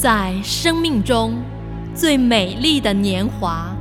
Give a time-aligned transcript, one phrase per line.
[0.00, 1.34] 在生命中
[1.94, 3.76] 最美丽的年华，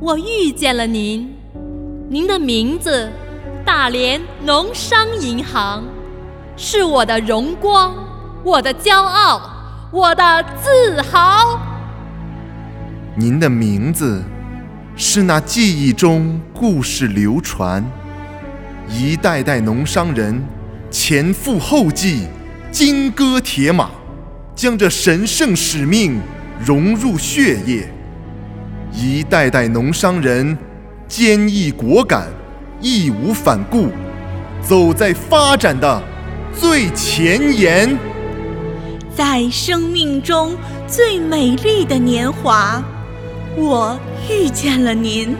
[0.00, 1.32] 我遇见了您。
[2.08, 3.08] 您的名字——
[3.64, 5.84] 大连农商银行，
[6.56, 7.94] 是我的荣光，
[8.42, 9.40] 我的骄傲，
[9.92, 11.60] 我的自豪。
[13.14, 14.24] 您的名字
[14.96, 17.84] 是那记忆中故事流传，
[18.88, 20.42] 一代代农商人
[20.90, 22.26] 前赴后继，
[22.72, 23.90] 金戈铁马，
[24.56, 26.18] 将这神圣使命
[26.58, 27.86] 融入血液。
[28.90, 30.56] 一代代农商人
[31.06, 32.28] 坚毅果敢，
[32.80, 33.90] 义无反顾，
[34.62, 36.02] 走在发展的
[36.58, 37.96] 最前沿。
[39.14, 42.82] 在生命中最美丽的年华。
[43.58, 43.98] 我
[44.30, 45.34] 遇见了您，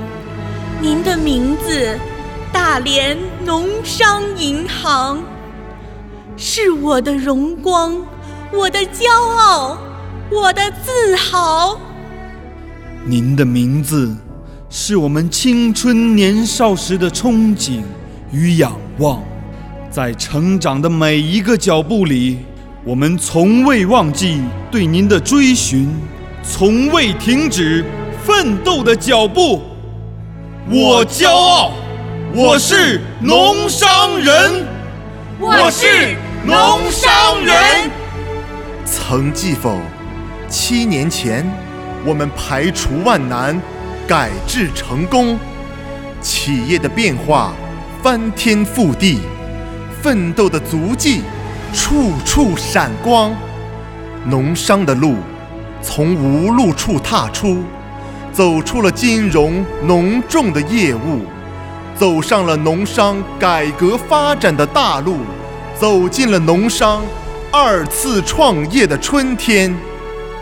[0.80, 1.98] 您的名字——
[2.52, 5.22] 大连农商银行，
[6.36, 7.94] 是我的荣光，
[8.56, 9.76] 我的骄傲，
[10.32, 11.78] 我的自豪。
[13.04, 14.16] 您的名字，
[14.70, 17.82] 是我们青春年少时的憧憬
[18.32, 19.22] 与仰望，
[19.90, 22.38] 在成长的每一个脚步里，
[22.82, 24.40] 我们从未忘记
[24.70, 25.94] 对您的追寻，
[26.42, 27.84] 从未停止。
[28.24, 29.62] 奋斗的脚步，
[30.68, 31.70] 我骄傲，
[32.34, 34.66] 我是农商人，
[35.38, 36.56] 我是农
[36.90, 37.15] 商人。
[39.08, 39.78] 曾记否？
[40.48, 41.48] 七年前，
[42.04, 43.56] 我们排除万难，
[44.04, 45.38] 改制成功，
[46.20, 47.52] 企业的变化
[48.02, 49.20] 翻天覆地，
[50.02, 51.22] 奋斗的足迹
[51.72, 53.32] 处处闪光，
[54.24, 55.14] 农商的路
[55.80, 57.62] 从无路处踏出。
[58.32, 61.22] 走出了金融浓重的业务，
[61.96, 65.18] 走上了农商改革发展的大路，
[65.78, 67.02] 走进了农商
[67.58, 69.74] 二次创业的春天，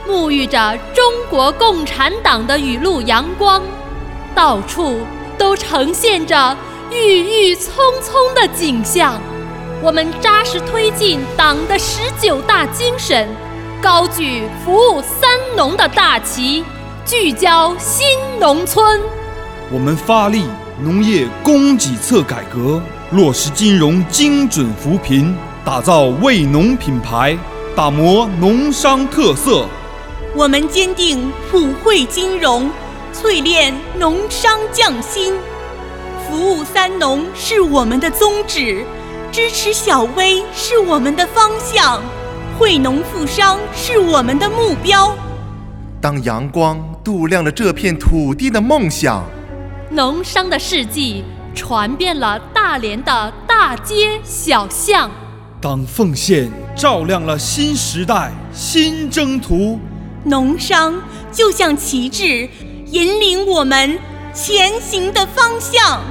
[0.04, 3.62] 沐浴着中国共产党的雨露阳光，
[4.34, 4.98] 到处
[5.38, 6.56] 都呈现着
[6.90, 9.14] 郁郁葱葱的景象。
[9.80, 13.28] 我们扎实推进党的十九大精神，
[13.80, 16.64] 高举服务三农的大旗。
[17.06, 18.04] 聚焦新
[18.40, 19.00] 农村，
[19.70, 20.46] 我们发力
[20.82, 22.82] 农业供给侧改革，
[23.12, 27.38] 落实金融精准扶贫，打造为农品牌，
[27.74, 29.66] 打磨农商特色。
[30.36, 32.70] 我们坚定普惠金融，
[33.14, 35.32] 淬炼农商匠心，
[36.28, 38.84] 服务三农是我们的宗旨，
[39.32, 42.02] 支持小微是我们的方向，
[42.58, 45.16] 惠农富商是我们的目标。
[46.00, 46.78] 当阳光。
[47.04, 49.22] 度亮了这片土地的梦想，
[49.90, 51.22] 农商的事迹
[51.54, 55.10] 传遍了大连的大街小巷。
[55.64, 59.80] 当奉献照亮了新时代新征途，
[60.24, 60.92] 农商
[61.32, 62.46] 就像旗帜，
[62.90, 63.98] 引领我们
[64.34, 66.02] 前行的方向。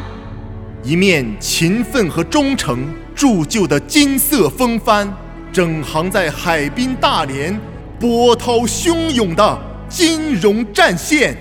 [0.82, 5.16] 一面勤奋和忠诚铸就的金色风帆，
[5.52, 7.56] 整航在海滨大连
[8.00, 9.60] 波涛汹涌的。
[9.88, 11.38] 金融战线，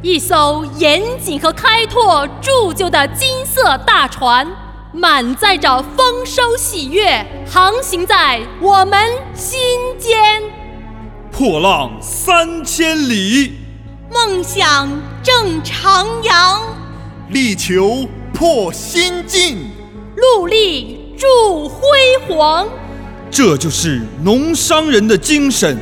[0.00, 4.46] 一艘严谨和开拓铸就的金色大船，
[4.92, 8.98] 满载着丰收喜悦，航行在我们
[9.34, 9.58] 心
[9.98, 10.42] 间。
[11.30, 13.52] 破浪三千里，
[14.10, 14.88] 梦想
[15.22, 16.60] 正徜徉，
[17.28, 19.58] 力求破新境，
[20.16, 21.80] 戮力铸辉
[22.26, 22.66] 煌。
[23.30, 25.78] 这就是农商人的精神。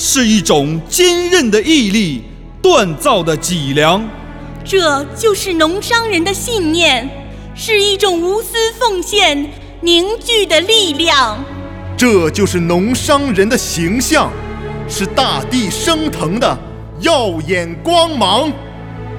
[0.00, 2.22] 是一种坚韧的毅力，
[2.62, 4.08] 锻造的脊梁。
[4.64, 7.17] 这就是农商人的信念，
[7.60, 11.44] 是一种无私奉献凝聚的力量。
[11.96, 14.30] 这就是农商人的形象，
[14.88, 16.56] 是大地升腾的
[17.00, 18.52] 耀眼光芒。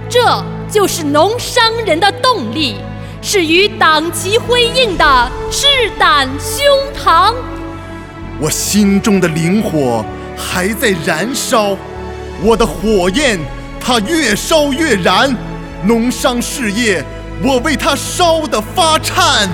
[0.08, 0.42] 这
[0.72, 2.78] 就是农商人的动力，
[3.22, 5.68] 是与党旗辉映的赤
[6.00, 6.66] 胆胸
[6.98, 7.34] 膛。
[8.40, 10.04] 我心中的灵火。
[10.42, 11.76] 还在燃烧，
[12.42, 13.38] 我的火焰
[13.78, 15.36] 它越烧越燃，
[15.84, 17.04] 农商事业
[17.42, 19.50] 我为它烧得发颤。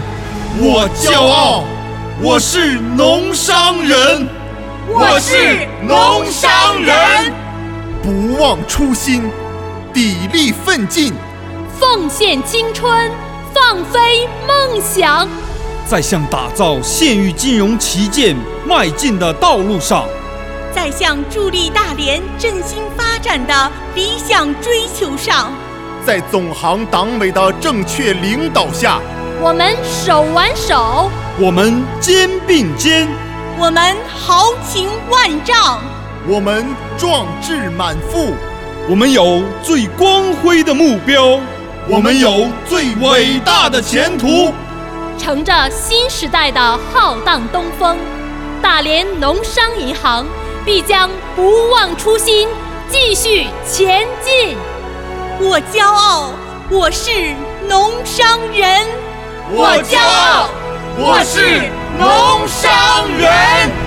[0.58, 1.64] 我骄傲，
[2.20, 4.28] 我是农商人，
[4.88, 7.32] 我是农商人，
[8.02, 9.30] 不忘初心，
[9.94, 11.14] 砥砺奋进，
[11.80, 13.12] 奉献青春，
[13.54, 15.28] 放飞梦想，
[15.86, 18.36] 在向打造县域金融旗舰
[18.66, 20.06] 迈进的道路上。
[20.74, 25.54] 在向助力大连振兴发展的理想追求上，
[26.06, 29.00] 在总行党委的正确领导下，
[29.42, 31.10] 我们手挽手，
[31.40, 33.08] 我们肩并肩，
[33.58, 35.82] 我们豪情万丈，
[36.28, 36.64] 我们
[36.96, 38.36] 壮志满腹，
[38.88, 41.40] 我们有最光辉的目标，
[41.90, 44.54] 我们有最伟大的前途。
[45.18, 47.98] 乘着新时代的浩荡东风，
[48.62, 50.24] 大连农商银行
[50.64, 52.48] 必将不忘初心，
[52.92, 54.56] 继续前进。
[55.38, 56.30] 我骄傲，
[56.70, 57.12] 我是
[57.68, 58.88] 农商人。
[59.52, 60.50] 我骄傲，
[60.98, 63.85] 我是农商人。